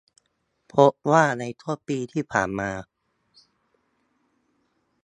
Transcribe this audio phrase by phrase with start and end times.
[0.73, 2.71] พบว่าในช่วงปีที่ผ่านมา